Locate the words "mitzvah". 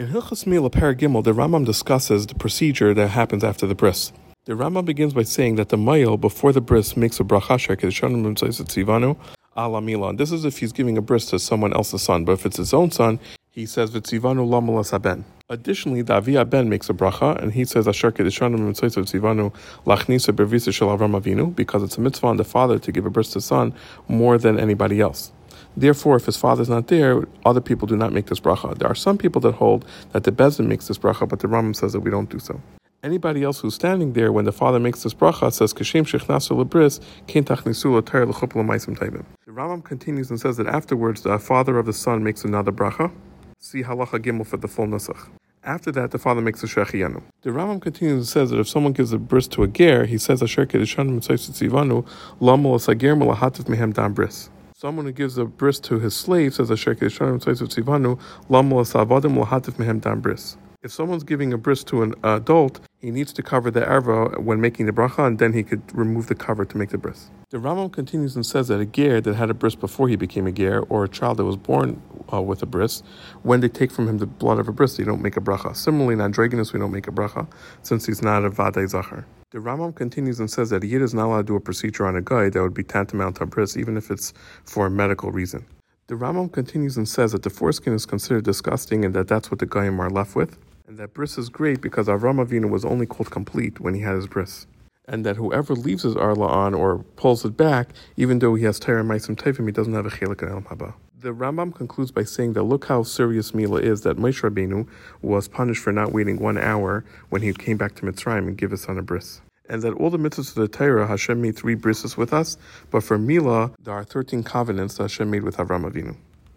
22.00-22.28